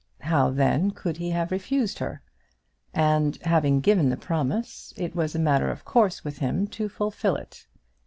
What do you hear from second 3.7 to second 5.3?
given the promise, it